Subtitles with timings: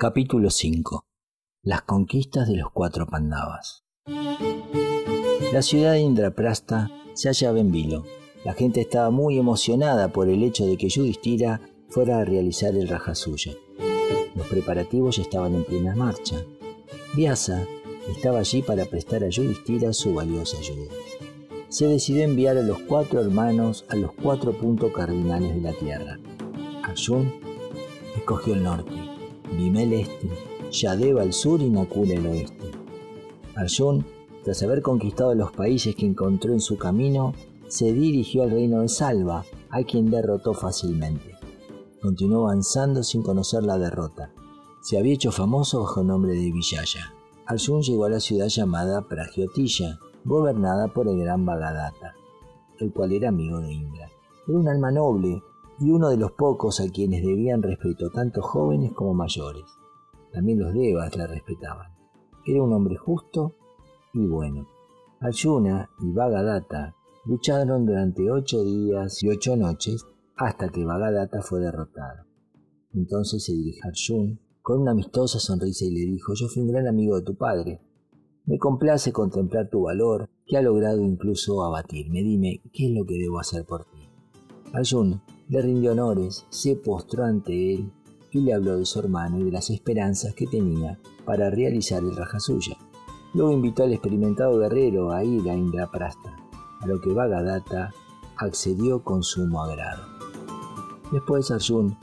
[0.00, 1.06] Capítulo 5
[1.64, 3.82] Las conquistas de los cuatro Pandavas
[5.52, 8.04] La ciudad de Indraprasta se hallaba en vilo.
[8.44, 12.86] La gente estaba muy emocionada por el hecho de que Yudhishthira fuera a realizar el
[12.86, 13.54] Rajasuya.
[14.36, 16.36] Los preparativos ya estaban en plena marcha.
[17.16, 17.66] Vyasa
[18.08, 20.92] estaba allí para prestar a Yudhishthira su valiosa ayuda.
[21.70, 26.20] Se decidió enviar a los cuatro hermanos a los cuatro puntos cardinales de la tierra.
[26.84, 27.32] Arjun
[28.16, 29.17] escogió el norte,
[29.56, 30.28] Bhima el este,
[30.70, 32.70] Yadeva al sur y Nakula el oeste.
[33.54, 34.04] Arjun,
[34.44, 37.34] tras haber conquistado los países que encontró en su camino,
[37.68, 41.34] se dirigió al reino de Salva, a quien derrotó fácilmente.
[42.00, 44.32] Continuó avanzando sin conocer la derrota.
[44.80, 47.12] Se había hecho famoso bajo el nombre de Vijaya.
[47.46, 52.14] Arjun llegó a la ciudad llamada Pragyotilla, gobernada por el gran Bhagadatta,
[52.78, 54.10] el cual era amigo de Indra.
[54.46, 55.42] Era un alma noble
[55.80, 59.64] y uno de los pocos a quienes debían respeto tanto jóvenes como mayores.
[60.32, 61.92] También los devas la respetaban.
[62.44, 63.54] Era un hombre justo
[64.12, 64.66] y bueno.
[65.20, 72.24] Arjuna y Bhagadatta lucharon durante ocho días y ocho noches hasta que Bhagadatta fue derrotado.
[72.94, 76.68] Entonces se dirigió a Arjuna con una amistosa sonrisa y le dijo, yo fui un
[76.68, 77.80] gran amigo de tu padre.
[78.44, 82.22] Me complace contemplar tu valor, que ha logrado incluso abatirme.
[82.22, 83.97] Dime, ¿qué es lo que debo hacer por ti?
[84.72, 87.90] Arjuna le rindió honores, se postró ante él
[88.30, 92.14] y le habló de su hermano y de las esperanzas que tenía para realizar el
[92.14, 92.76] Rajasuya.
[93.34, 96.36] Luego invitó al experimentado guerrero a ir a Indraprasta,
[96.80, 97.92] a lo que Bhagadatta
[98.36, 100.02] accedió con sumo agrado.
[101.12, 101.96] Después Arjun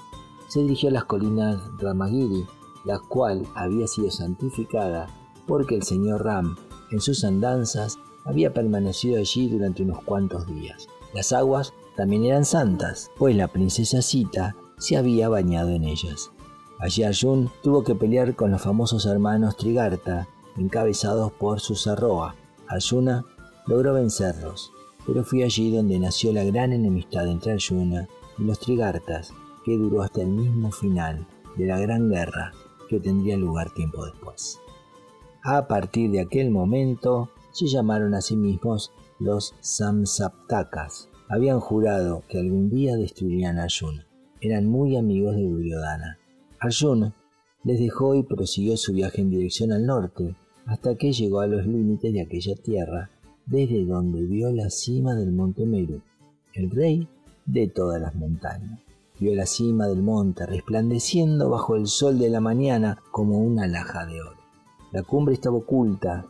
[0.48, 2.46] se dirigió a las colinas Ramagiri,
[2.84, 5.08] la cual había sido santificada
[5.48, 6.56] porque el señor Ram,
[6.92, 10.88] en sus andanzas, había permanecido allí durante unos cuantos días.
[11.14, 16.32] Las aguas también eran santas, pues la princesa Sita se había bañado en ellas.
[16.80, 22.36] Allí Arjun tuvo que pelear con los famosos hermanos Trigarta, encabezados por Susarroa.
[22.68, 23.26] Arjuna
[23.66, 24.72] logró vencerlos,
[25.06, 28.08] pero fue allí donde nació la gran enemistad entre Arjuna
[28.38, 29.34] y los Trigartas,
[29.64, 31.26] que duró hasta el mismo final
[31.56, 32.52] de la gran guerra
[32.90, 34.60] que tendría lugar tiempo después.
[35.44, 41.10] A partir de aquel momento se llamaron a sí mismos los Samsaptakas.
[41.28, 44.06] Habían jurado que algún día destruirían a Arjuna.
[44.42, 46.20] Eran muy amigos de Duryodhana.
[46.60, 47.16] Arjuna
[47.64, 50.36] les dejó y prosiguió su viaje en dirección al norte,
[50.68, 53.10] hasta que llegó a los límites de aquella tierra,
[53.48, 56.02] desde donde vio la cima del monte Meru,
[56.54, 57.08] el rey
[57.48, 58.80] de todas las montañas.
[59.20, 64.06] Vio la cima del monte resplandeciendo bajo el sol de la mañana como una laja
[64.06, 64.38] de oro.
[64.92, 66.28] La cumbre estaba oculta,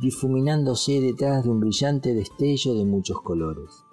[0.00, 3.85] difuminándose detrás de un brillante destello de muchos colores.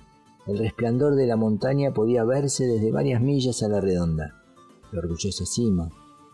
[0.45, 4.43] El resplandor de la montaña podía verse desde varias millas a la redonda.
[4.91, 5.89] La orgullosa cima,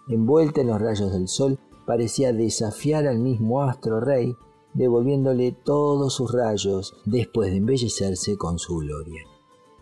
[0.07, 4.35] envuelta en los rayos del sol, parecía desafiar al mismo astro rey,
[4.73, 9.21] devolviéndole todos sus rayos después de embellecerse con su gloria.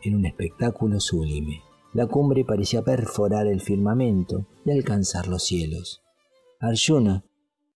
[0.04, 1.62] En un espectáculo sublime.
[1.94, 6.02] La cumbre parecía perforar el firmamento y alcanzar los cielos.
[6.60, 7.24] Arjuna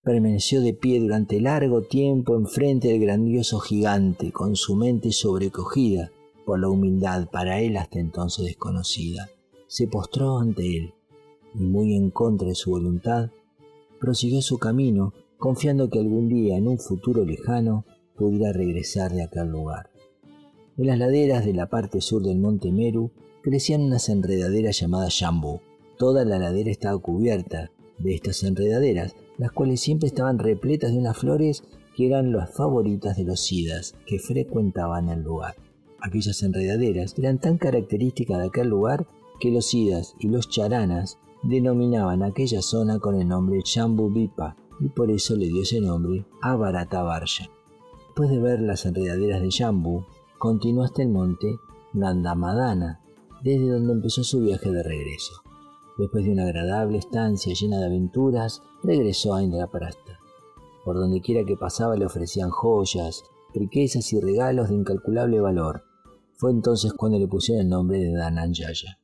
[0.03, 6.11] permaneció de pie durante largo tiempo enfrente del grandioso gigante, con su mente sobrecogida
[6.57, 9.29] la humildad para él hasta entonces desconocida.
[9.67, 10.93] Se postró ante él
[11.53, 13.29] y muy en contra de su voluntad,
[13.99, 17.85] prosiguió su camino confiando que algún día en un futuro lejano
[18.15, 19.89] pudiera regresar de aquel lugar.
[20.77, 25.59] En las laderas de la parte sur del monte Meru crecían unas enredaderas llamadas Jambu.
[25.97, 31.17] Toda la ladera estaba cubierta de estas enredaderas, las cuales siempre estaban repletas de unas
[31.17, 31.63] flores
[31.95, 35.55] que eran las favoritas de los sidas que frecuentaban el lugar.
[36.01, 39.07] Aquellas enredaderas eran tan características de aquel lugar
[39.39, 44.89] que los sidas y los charanas denominaban aquella zona con el nombre Jambu Vipa y
[44.89, 47.49] por eso le dio ese nombre a Bharatavarsha.
[48.07, 50.05] Después de ver las enredaderas de Jambu,
[50.37, 51.55] continuó hasta el monte
[51.93, 52.99] Gandamadana,
[53.43, 55.43] desde donde empezó su viaje de regreso.
[55.97, 60.19] Después de una agradable estancia llena de aventuras, regresó a Indraprasta.
[60.83, 63.23] Por donde quiera que pasaba le ofrecían joyas,
[63.53, 65.83] riquezas y regalos de incalculable valor.
[66.41, 68.97] Fue entonces cuando le pusieron el nombre de Dananjaya.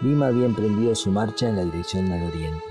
[0.00, 2.62] Lima había emprendido su marcha en la dirección al oriente.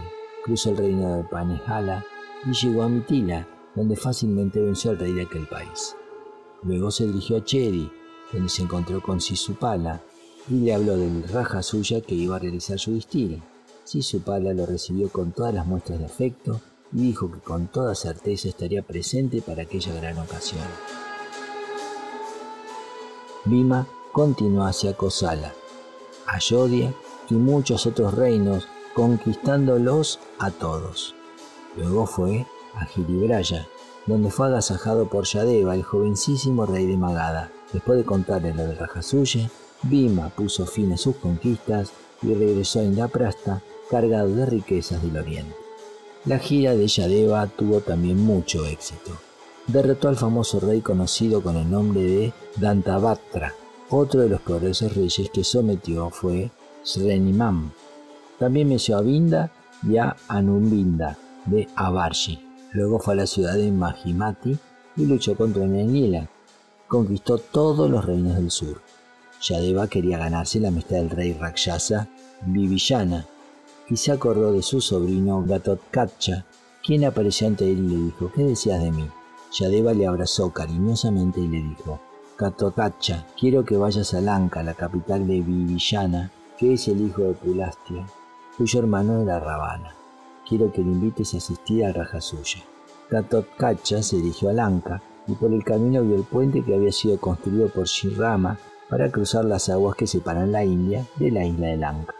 [0.45, 2.05] Cruzó el reino de Panejala
[2.45, 3.45] y llegó a Mitila,
[3.77, 5.95] donde fácilmente venció al rey de aquel país.
[6.63, 7.91] Luego se dirigió a Cheri,
[8.33, 10.01] donde se encontró con Sisupala,
[10.49, 13.37] y le habló del raja suya que iba a realizar Yudhishthira.
[13.83, 16.59] Sisupala lo recibió con todas las muestras de afecto
[16.91, 20.65] y dijo que con toda certeza estaría presente para aquella gran ocasión.
[23.45, 25.53] Bhima continuó hacia Kosala,
[26.25, 26.93] Ayodhya
[27.29, 31.13] y muchos otros reinos, conquistándolos a todos.
[31.77, 32.47] Luego fue
[32.79, 33.67] a Giribraya,
[34.05, 37.51] donde fue agasajado por Yadeva, el jovencísimo rey de Magadha.
[37.73, 39.49] Después de contarle lo de Rajasuya,
[39.83, 41.91] Bhima puso fin a sus conquistas
[42.21, 45.55] y regresó a Indaprasta cargado de riquezas del oriente.
[46.25, 49.11] La gira de Yadeva tuvo también mucho éxito.
[49.67, 53.53] Derrotó al famoso rey conocido con el nombre de Dantavatra.
[53.89, 56.51] Otro de los poderosos reyes que sometió fue
[56.83, 57.71] Srenimam.
[58.39, 59.51] También venció a Binda
[59.83, 62.46] y a Anumbinda de Avarshi.
[62.77, 64.55] Luego fue a la ciudad de Mahimati
[64.97, 66.29] y luchó contra Nyanila.
[66.87, 68.83] Conquistó todos los reinos del sur.
[69.41, 72.07] Yadeva quería ganarse la amistad del rey Rakshasa
[72.45, 73.25] Vivillana
[73.89, 76.45] y se acordó de su sobrino Gatotkacha,
[76.85, 79.09] quien apareció ante él y le dijo, ¿qué decías de mí?
[79.59, 81.99] Yadeva le abrazó cariñosamente y le dijo,
[82.37, 87.33] Gatotkacha, quiero que vayas a Lanka, la capital de Vivillana, que es el hijo de
[87.33, 88.05] Pulastia,
[88.55, 89.95] cuyo hermano era Ravana.
[90.47, 92.63] Quiero que le invites a asistir al Raja suya.
[93.09, 97.19] Gatotkacha se dirigió a Lanka y por el camino vio el puente que había sido
[97.19, 98.57] construido por Shirama
[98.89, 102.15] para cruzar las aguas que separan la India de la isla de Lanka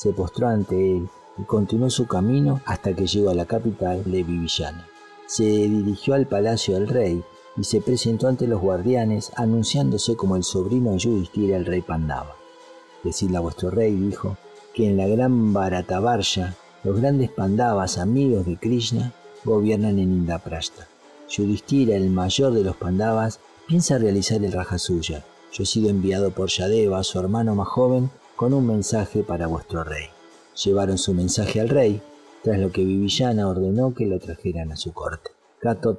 [0.00, 4.22] se postró ante él y continuó su camino hasta que llegó a la capital de
[4.22, 4.86] Vivillana.
[5.26, 7.22] Se dirigió al palacio del rey
[7.54, 12.34] y se presentó ante los guardianes anunciándose como el sobrino de Yudhishthira el rey Pandava.
[13.04, 14.38] Decidle a vuestro rey, dijo,
[14.72, 19.12] que en la gran Bharatavarya los grandes Pandavas, amigos de Krishna,
[19.44, 20.88] gobiernan en Indaprasta.
[21.28, 25.24] Yudhishthira, el mayor de los Pandavas, piensa realizar el Rajasuya.
[25.52, 29.84] Yo he sido enviado por Yadeva, su hermano más joven, con un mensaje para vuestro
[29.84, 30.06] rey.
[30.64, 32.00] Llevaron su mensaje al rey,
[32.42, 35.30] tras lo que Vivillana ordenó que lo trajeran a su corte.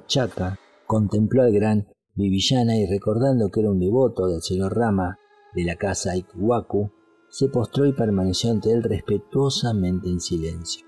[0.06, 5.18] Chaka contempló al gran Vivillana y recordando que era un devoto del señor Rama
[5.54, 6.90] de la casa Ikwaku,
[7.32, 10.86] se postró y permaneció ante él respetuosamente en silencio.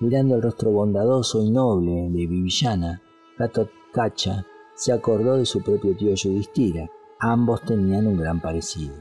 [0.00, 3.00] Mirando el rostro bondadoso y noble de Vivillana,
[3.90, 4.44] Kacha
[4.74, 6.90] se acordó de su propio tío Yudhishthira.
[7.18, 8.96] Ambos tenían un gran parecido.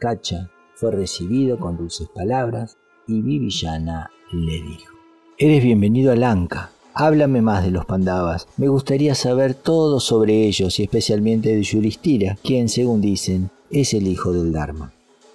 [0.00, 2.76] Kacha fue recibido con dulces palabras
[3.06, 4.92] y Vivillana le dijo,
[5.38, 6.72] Eres bienvenido a Lanka.
[6.92, 8.48] Háblame más de los Pandavas.
[8.56, 14.08] Me gustaría saber todo sobre ellos y especialmente de Yuristira, quien, según dicen, es el
[14.08, 14.92] hijo del Dharma.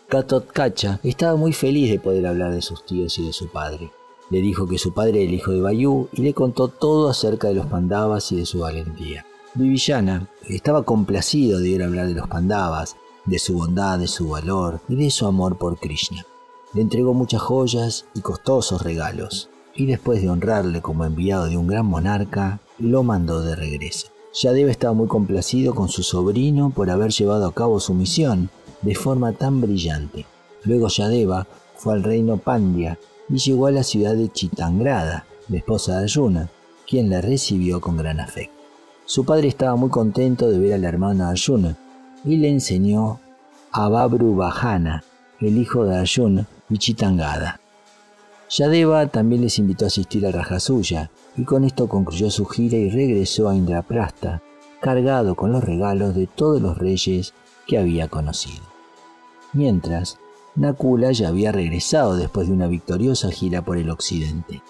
[0.10, 3.92] Katotkacha estaba muy feliz de poder hablar de sus tíos y de su padre.
[4.32, 7.50] Le dijo que su padre era el hijo de Bayú y le contó todo acerca
[7.50, 9.28] de los Pandavas y de su valentía.
[9.54, 12.96] Vivillana estaba complacido de ir hablar de los Pandavas,
[13.26, 16.26] de su bondad, de su valor y de su amor por Krishna.
[16.74, 21.68] Le entregó muchas joyas y costosos regalos, y después de honrarle como enviado de un
[21.68, 24.08] gran monarca, lo mandó de regreso.
[24.34, 28.50] Yadeva estaba muy complacido con su sobrino por haber llevado a cabo su misión
[28.82, 30.26] de forma tan brillante.
[30.64, 32.98] Luego Yadeva fue al reino Pandya
[33.30, 36.50] y llegó a la ciudad de Chitangrada, la esposa de Arjuna,
[36.88, 38.56] quien la recibió con gran afecto.
[39.06, 41.78] Su padre estaba muy contento de ver a la hermana Arjuna,
[42.26, 43.20] y le enseñó
[43.72, 45.04] a Babru Bhajana,
[45.40, 47.60] el hijo de Arjuna y Chitangada.
[48.50, 52.90] Yadeva también les invitó a asistir al Rajasuya y con esto concluyó su gira y
[52.90, 54.42] regresó a Indraprasta,
[54.82, 57.34] cargado con los regalos de todos los reyes
[57.68, 58.69] que había conocido.
[59.54, 60.20] Mientras,
[60.56, 64.62] Nakula ya había regresado después de una victoriosa gira por el occidente.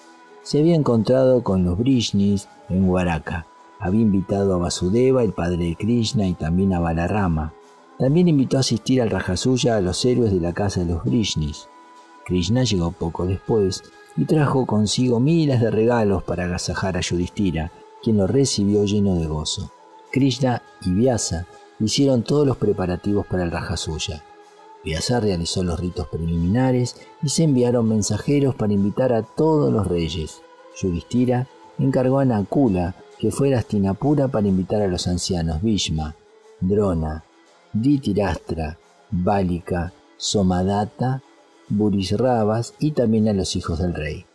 [0.43, 3.45] Se había encontrado con los Brishnis en Huaraca
[3.79, 7.53] había invitado a Vasudeva, el padre de Krishna, y también a Balarama.
[7.97, 11.67] También invitó a asistir al Rajasuya a los héroes de la casa de los Brishnis.
[12.25, 13.83] Krishna llegó poco después
[14.17, 17.71] y trajo consigo miles de regalos para agasajar a Yudhishthira,
[18.03, 19.71] quien lo recibió lleno de gozo.
[20.11, 21.47] Krishna y Vyasa
[21.79, 24.23] hicieron todos los preparativos para el Rajasuya.
[24.83, 30.41] Vyasa realizó los ritos preliminares y se enviaron mensajeros para invitar a todos los reyes.
[30.81, 36.15] Yudhishthira encargó a Nakula que fuera a Astinapura para invitar a los ancianos Bhishma,
[36.61, 37.25] Drona,
[37.73, 38.77] Ditirastra,
[39.11, 41.21] Bálika, Somadatta,
[41.67, 44.25] Burisravas y también a los hijos del rey.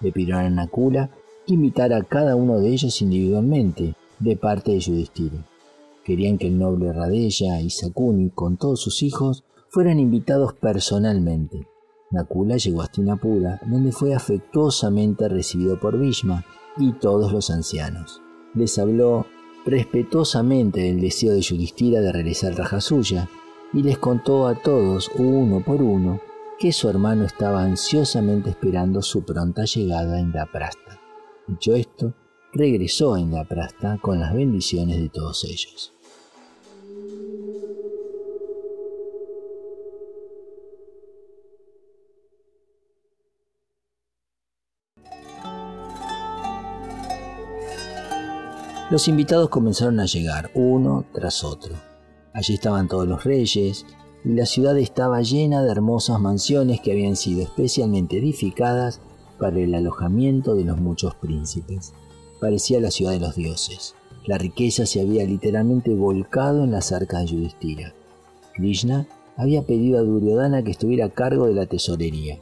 [0.00, 1.10] Le pidieron a Nakula
[1.46, 5.46] que invitara a cada uno de ellos individualmente de parte de Yudhishthira.
[6.04, 11.66] Querían que el noble Radeya y Sakuni con todos sus hijos fueran invitados personalmente.
[12.10, 16.44] Nakula llegó a Astinapura, donde fue afectuosamente recibido por Bhishma
[16.78, 18.22] y todos los ancianos
[18.54, 19.26] les habló
[19.64, 23.28] respetuosamente del deseo de Yudhishthira de realizar Rajasuya
[23.72, 26.20] y les contó a todos, uno por uno,
[26.58, 31.00] que su hermano estaba ansiosamente esperando su pronta llegada a Indaprasta.
[31.48, 32.14] Dicho esto,
[32.52, 35.94] regresó a Indaprasta con las bendiciones de todos ellos.
[48.92, 51.76] Los invitados comenzaron a llegar, uno tras otro.
[52.34, 53.86] Allí estaban todos los reyes,
[54.22, 59.00] y la ciudad estaba llena de hermosas mansiones que habían sido especialmente edificadas
[59.38, 61.94] para el alojamiento de los muchos príncipes.
[62.38, 63.94] Parecía la ciudad de los dioses.
[64.26, 67.94] La riqueza se había literalmente volcado en las arcas de Yudhishthira.
[68.52, 69.06] Krishna
[69.38, 72.40] había pedido a Duryodhana que estuviera a cargo de la tesorería.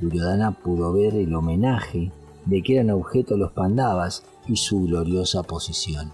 [0.00, 2.12] Duryodhana pudo ver el homenaje
[2.46, 6.12] de que eran objeto los Pandavas y su gloriosa posición.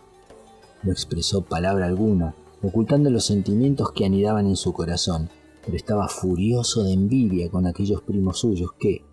[0.82, 5.30] No expresó palabra alguna, ocultando los sentimientos que anidaban en su corazón,
[5.64, 9.04] pero estaba furioso de envidia con aquellos primos suyos que,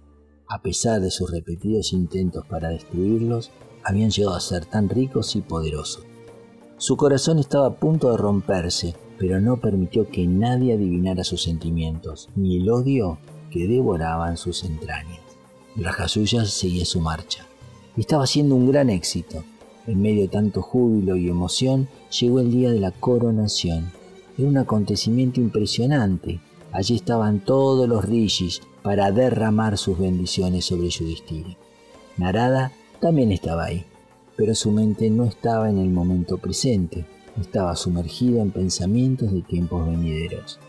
[0.48, 3.52] a pesar de sus repetidos intentos para destruirlos,
[3.84, 6.04] habían llegado a ser tan ricos y poderosos.
[6.78, 12.30] Su corazón estaba a punto de romperse, pero no permitió que nadie adivinara sus sentimientos,
[12.36, 13.18] ni el odio
[13.50, 15.22] que devoraban sus entrañas.
[15.78, 17.46] Rajasuya seguía su marcha.
[17.98, 19.44] Estaba siendo un gran éxito.
[19.88, 21.88] En medio de tanto júbilo y emoción,
[22.20, 23.92] llegó el día de la coronación.
[24.38, 26.42] Era un acontecimiento impresionante.
[26.74, 31.56] Allí estaban todos los rishis para derramar sus bendiciones sobre Yudhishthira.
[32.18, 33.86] Narada también estaba ahí,
[34.36, 37.06] pero su mente no estaba en el momento presente,
[37.40, 40.60] estaba sumergida en pensamientos de tiempos venideros.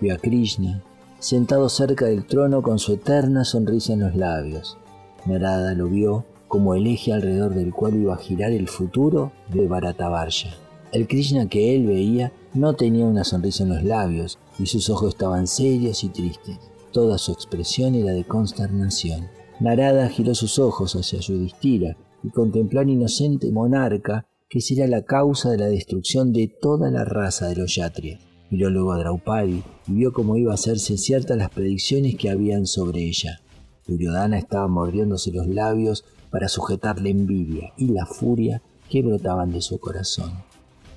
[0.00, 0.84] Vio a Krishna,
[1.18, 4.78] sentado cerca del trono con su eterna sonrisa en los labios.
[5.24, 9.66] Narada lo vio como el eje alrededor del cual iba a girar el futuro de
[9.66, 10.54] Bharatavarsha.
[10.92, 15.10] El Krishna que él veía no tenía una sonrisa en los labios y sus ojos
[15.10, 16.58] estaban serios y tristes.
[16.92, 19.28] Toda su expresión era de consternación.
[19.60, 25.50] Narada giró sus ojos hacia Yudhishthira y contempló al inocente monarca que sería la causa
[25.50, 28.20] de la destrucción de toda la raza de los yatrias.
[28.50, 32.66] Miró luego a Draupadi y vio cómo iba a hacerse ciertas las predicciones que habían
[32.66, 33.40] sobre ella.
[33.86, 36.04] Duryodhana estaba mordiéndose los labios
[36.36, 40.32] para sujetar la envidia y la furia que brotaban de su corazón.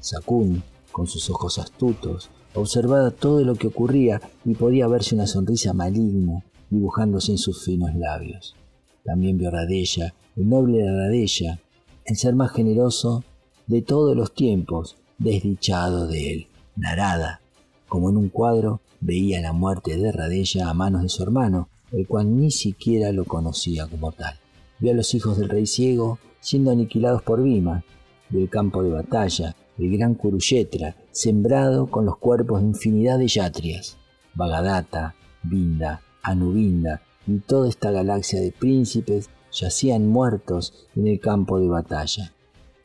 [0.02, 5.72] Sakuni, con sus ojos astutos, observaba todo lo que ocurría y podía verse una sonrisa
[5.72, 8.58] maligna dibujándose en sus finos labios.
[9.06, 11.62] También vio a Radella, el noble Radella,
[12.04, 13.24] el ser más generoso
[13.66, 16.48] de todos los tiempos, desdichado de él.
[16.76, 17.40] Narada,
[17.88, 22.06] como en un cuadro, veía la muerte de Radella a manos de su hermano, el
[22.08, 24.38] cual ni siquiera lo conocía como tal.
[24.80, 27.84] Vio a los hijos del rey ciego siendo aniquilados por Bhima,
[28.30, 33.98] del campo de batalla, el gran Kurukshetra, sembrado con los cuerpos de infinidad de yatrias,
[34.36, 41.68] Bhagadata, Vinda, Anubinda y toda esta galaxia de príncipes yacían muertos en el campo de
[41.68, 42.34] batalla.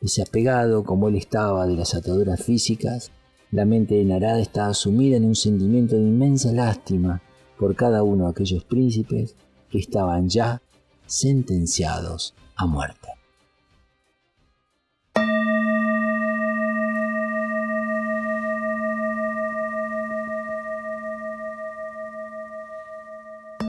[0.01, 3.11] Desapegado como él estaba de las ataduras físicas,
[3.51, 7.21] la mente de Narada estaba sumida en un sentimiento de inmensa lástima
[7.57, 9.35] por cada uno de aquellos príncipes
[9.69, 10.61] que estaban ya
[11.05, 13.09] sentenciados a muerte.